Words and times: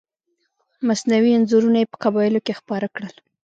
مصنوعي 0.87 1.31
انځورونه 1.35 1.77
یې 1.81 1.89
په 1.91 1.97
قبایلو 2.03 2.39
کې 2.45 2.57
خپاره 2.59 2.87
کړل. 2.95 3.15